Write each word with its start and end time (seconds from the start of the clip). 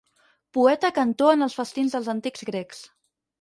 Poeta 0.57 0.89
cantor 0.95 1.33
en 1.33 1.47
els 1.47 1.57
festins 1.59 1.95
dels 1.97 2.09
antics 2.15 2.47
grecs. 2.51 2.83